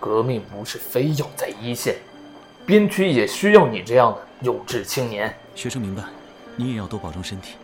[0.00, 1.94] 革命不是非要在一线
[2.64, 5.32] 边区也需要你这样的有志青年。
[5.54, 6.02] 学生明白
[6.56, 7.56] 你也要多保重身体。